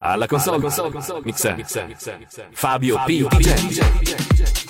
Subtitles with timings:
[0.00, 1.88] Alla console, console, console, mixa, mixa,
[2.52, 3.26] Fabio P.
[3.26, 4.67] DJ.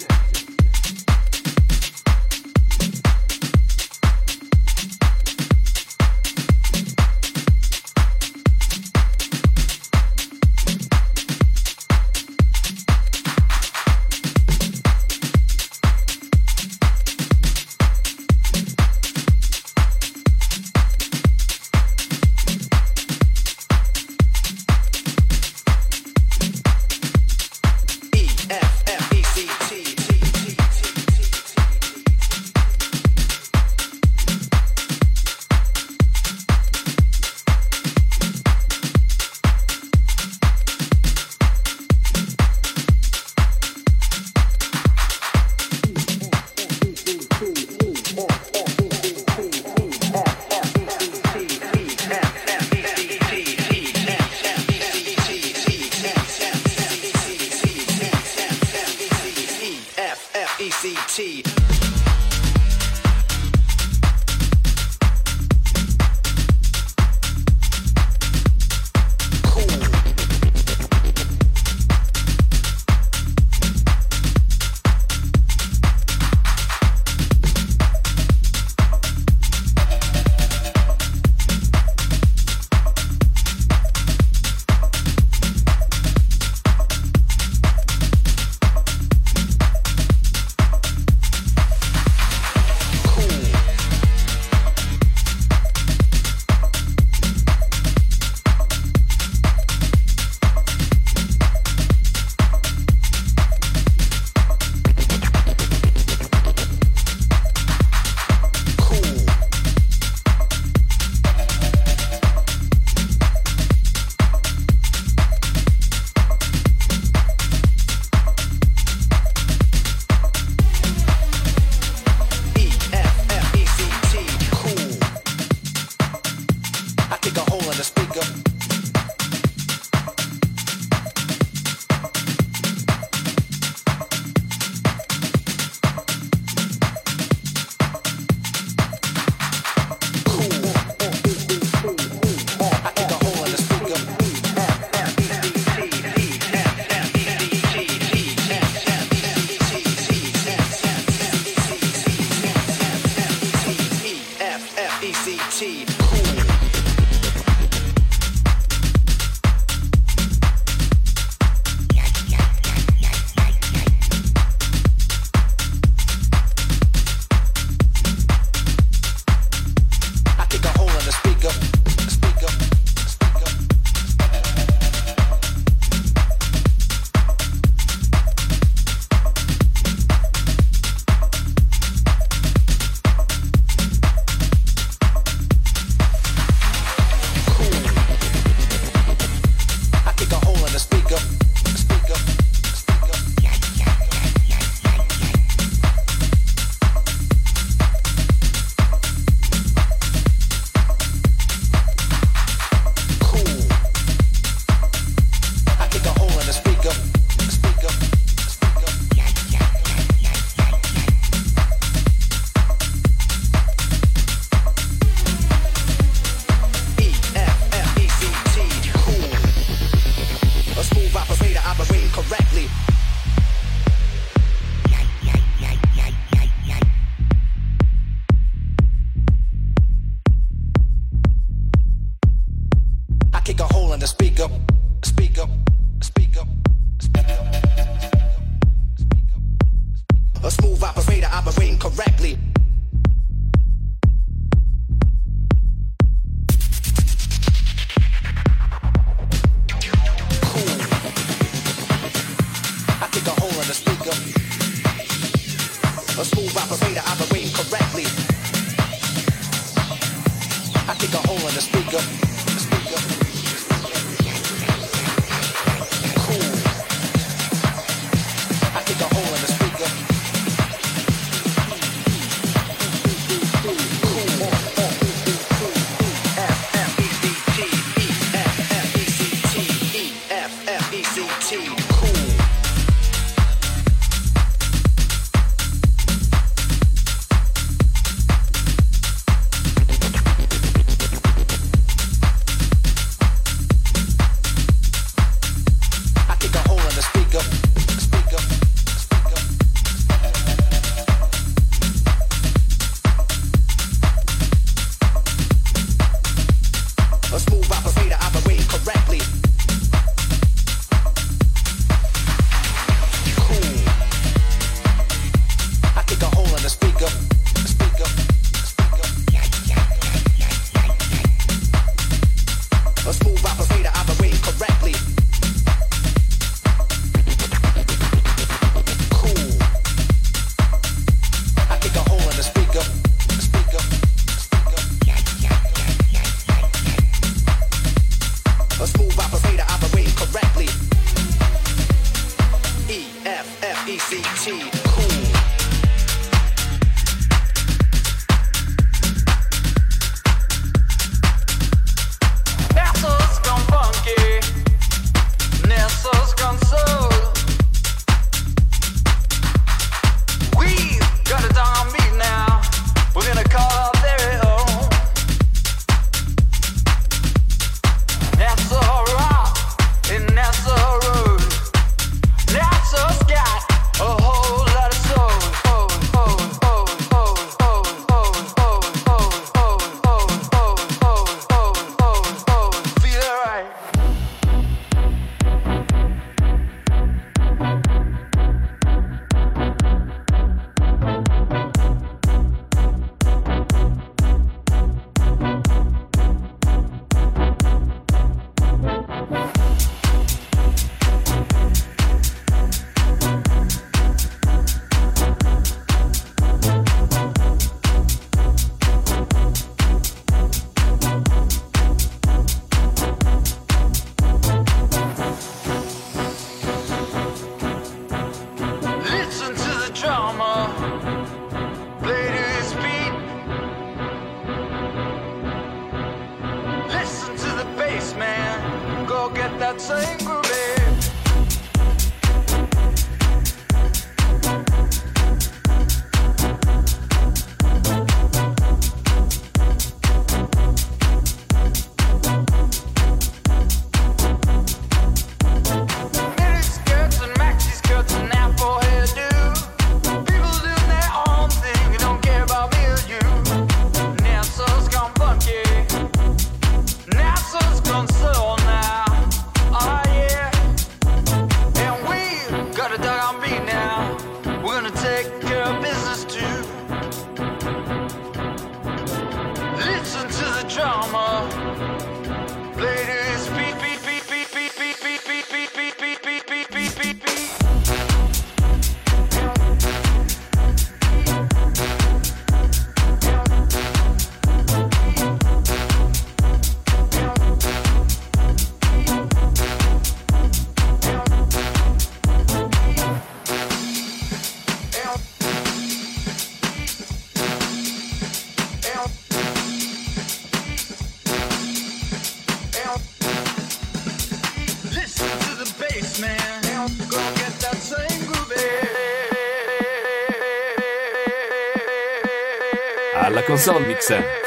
[428.14, 429.06] man.
[429.06, 430.77] Go get that same groovy.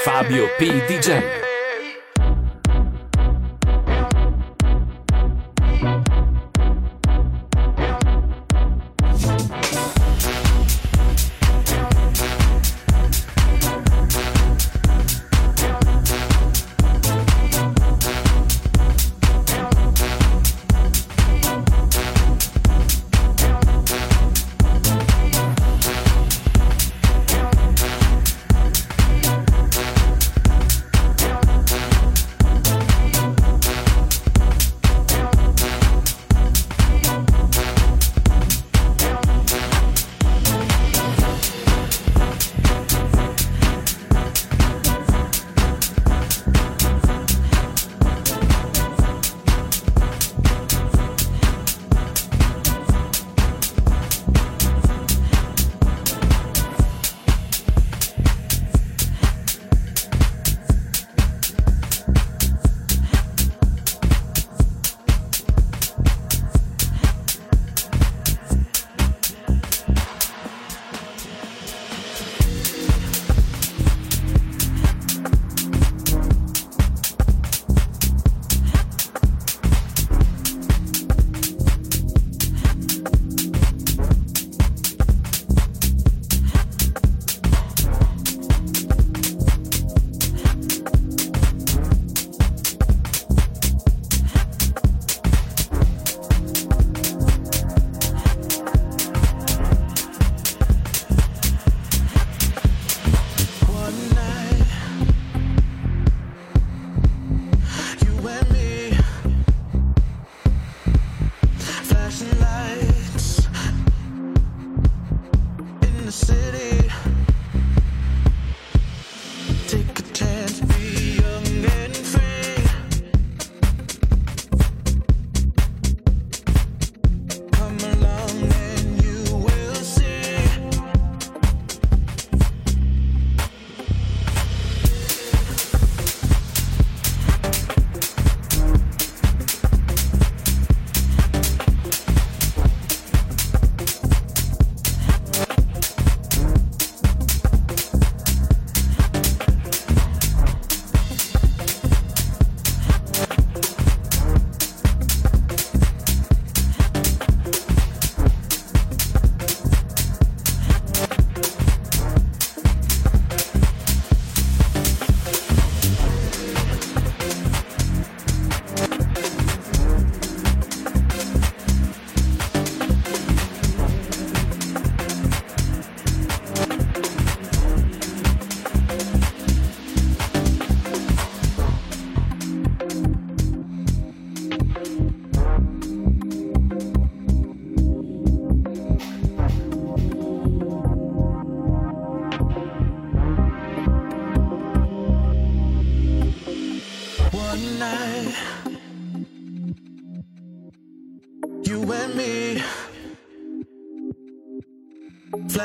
[0.04, 0.82] Fabio P.
[0.88, 1.41] DJ.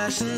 [0.06, 0.35] fashion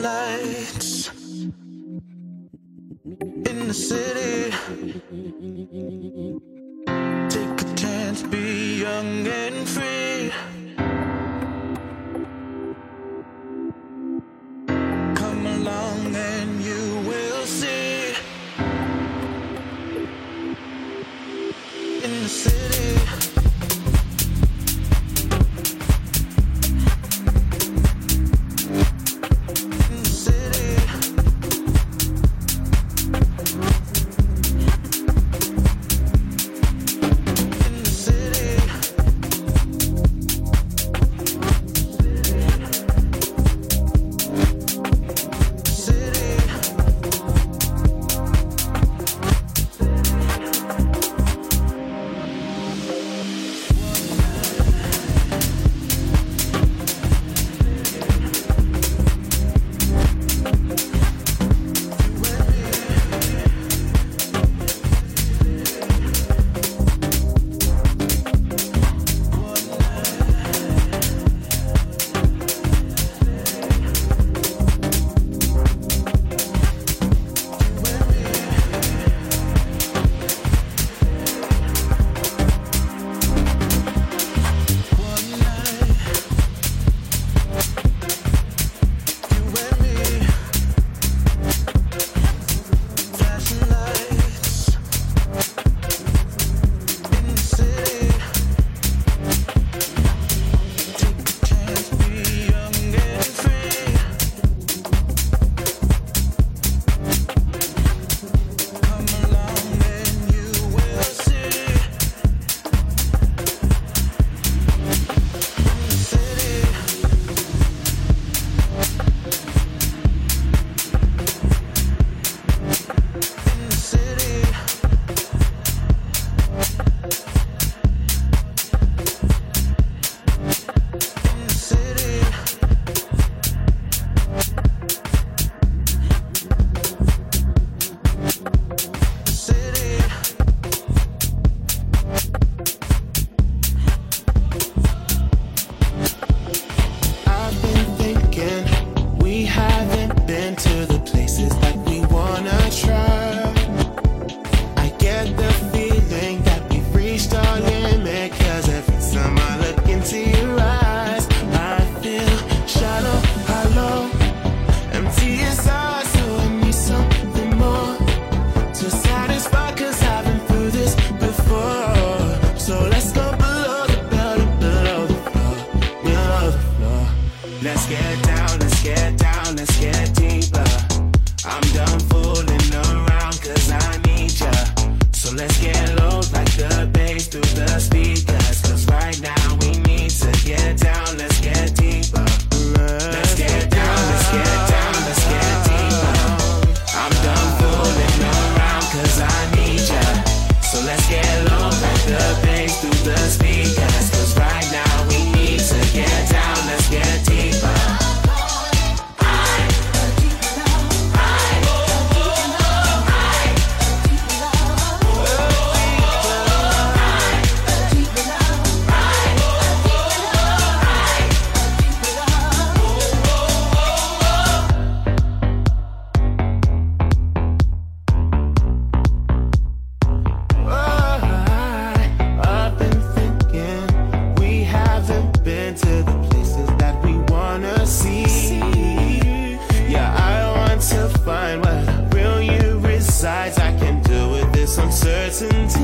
[245.40, 245.77] listen to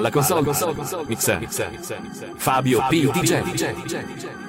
[0.00, 1.98] Alla console, console, console, mixa, mixa, mixa,
[2.36, 3.06] Fabio P.
[3.10, 3.42] DJ.
[3.42, 4.39] Ba-da-ba-da-ba.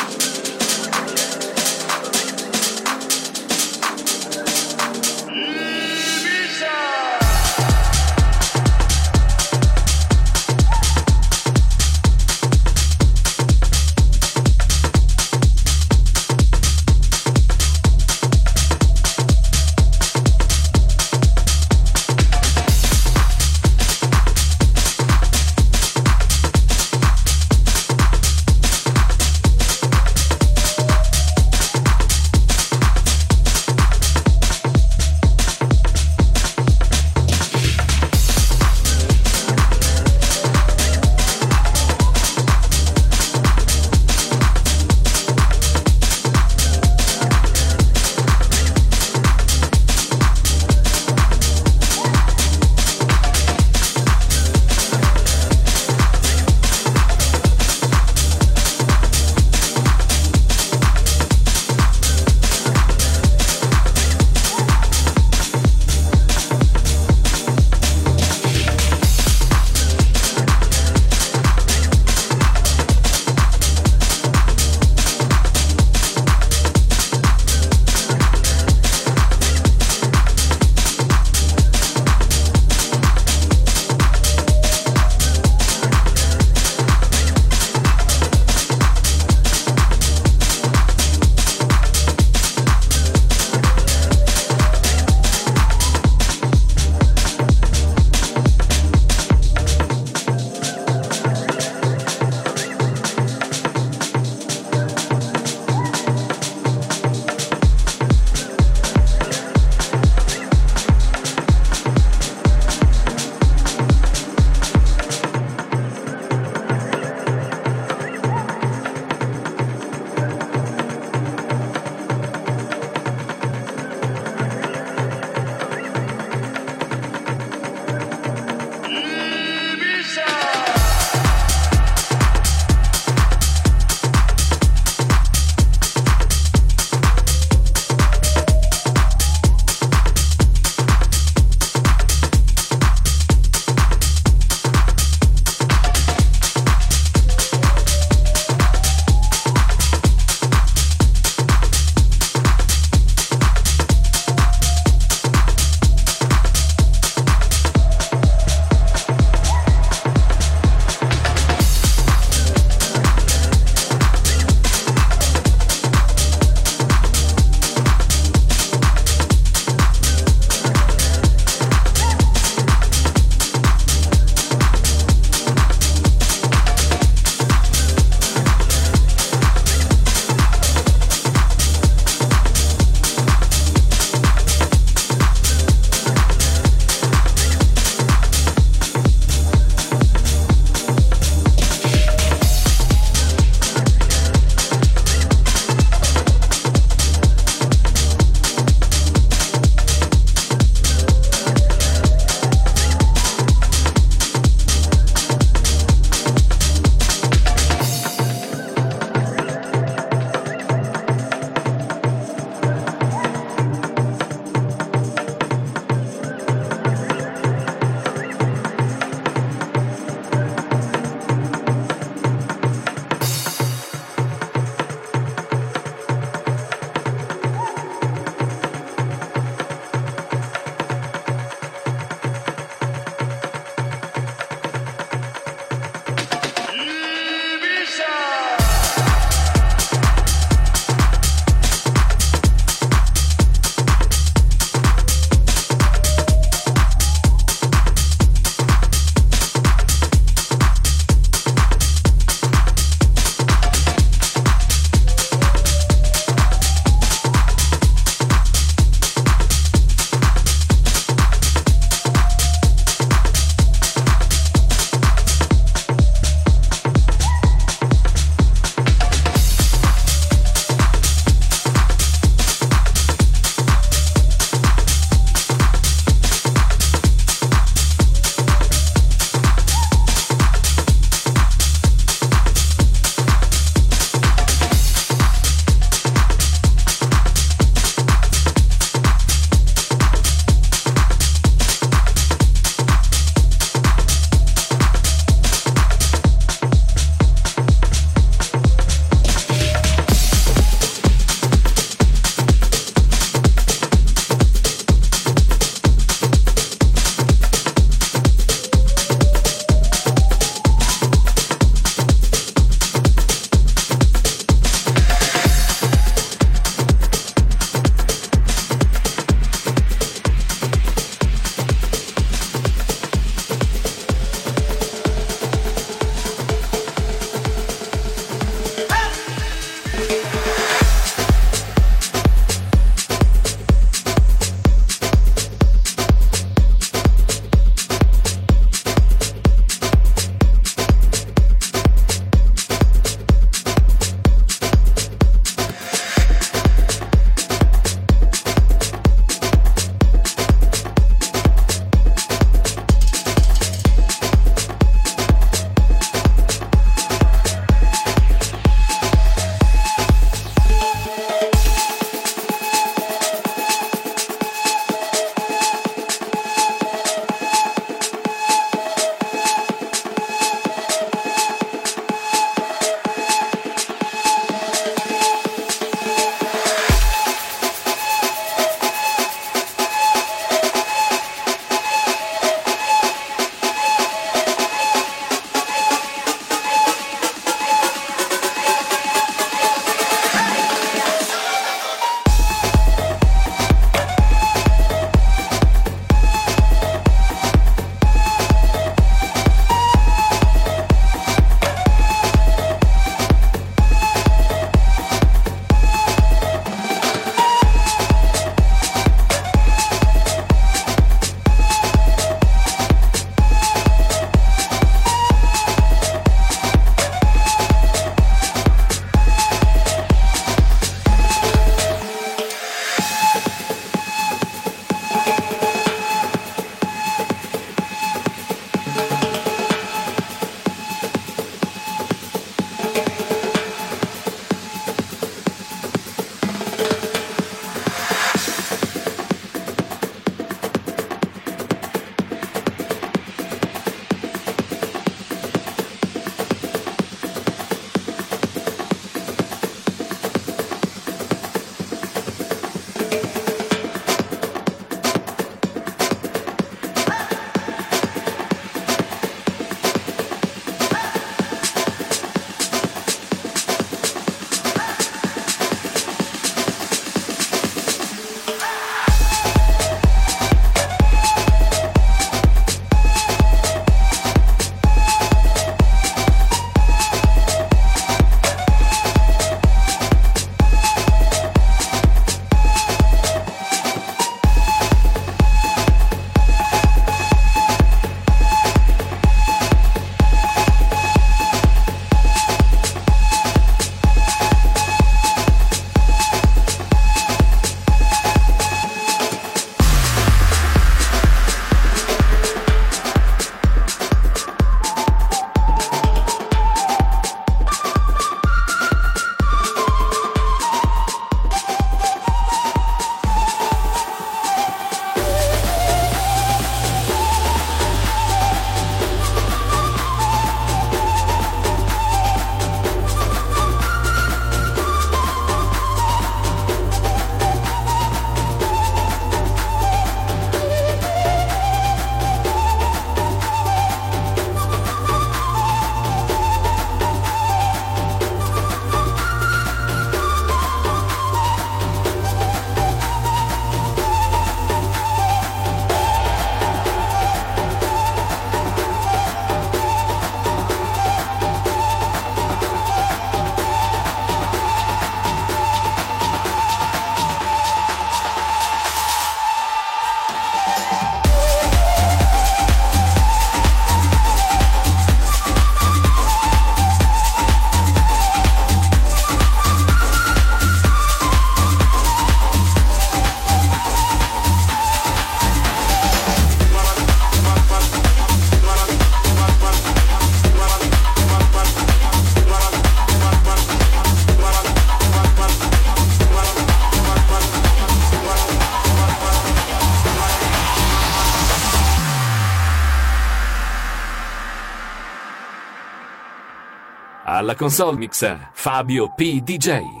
[597.41, 599.41] Alla console mixa Fabio P.
[599.41, 600.00] DJ.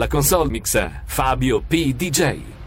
[0.00, 1.94] Alla console mixa Fabio P.
[1.94, 2.59] DJ.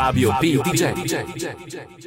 [0.00, 0.56] Fabio P.
[0.56, 1.99] DJ.